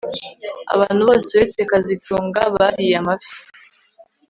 Abantu 0.73 1.01
bose 1.09 1.27
uretse 1.35 1.59
kazitunga 1.71 2.41
bariye 2.55 2.95
amafi 3.01 3.33